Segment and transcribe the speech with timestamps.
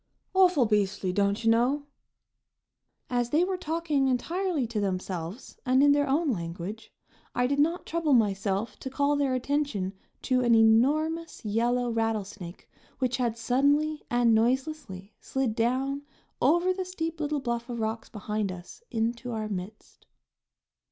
[0.33, 1.83] "Awful beastly, don't you know!"
[3.07, 6.91] As they were talking entirely to themselves and in their own language,
[7.35, 9.93] I did not trouble myself to call their attention
[10.23, 12.67] to an enormous yellow rattlesnake
[12.97, 16.01] which had suddenly and noiselessly slid down,
[16.41, 20.07] over the steep little bluff of rocks behind us, into our midst.